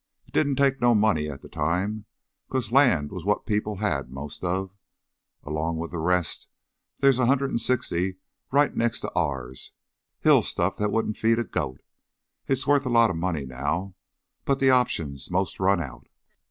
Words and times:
It 0.25 0.33
didn't 0.33 0.55
take 0.55 0.81
no 0.81 0.95
money 0.95 1.29
at 1.29 1.41
the 1.43 1.47
time, 1.47 2.05
'cause 2.49 2.71
land 2.71 3.11
was 3.11 3.23
what 3.23 3.45
people 3.45 3.75
had 3.75 4.09
most 4.09 4.43
of. 4.43 4.75
Along 5.43 5.77
with 5.77 5.91
the 5.91 5.99
rest, 5.99 6.47
there's 7.01 7.19
a 7.19 7.27
hundred 7.27 7.51
an' 7.51 7.59
sixty 7.59 8.17
right 8.51 8.75
next 8.75 9.01
to 9.01 9.11
ours 9.13 9.73
hill 10.19 10.41
stuff 10.41 10.75
that 10.77 10.91
wouldn't 10.91 11.17
feed 11.17 11.37
a 11.37 11.43
goat. 11.43 11.81
It's 12.47 12.65
wuth 12.65 12.87
a 12.87 12.89
lot 12.89 13.11
of 13.11 13.15
money 13.15 13.45
now, 13.45 13.93
but 14.43 14.59
the 14.59 14.71
option's 14.71 15.29
'most 15.29 15.59
run 15.59 15.79
out." 15.79 16.07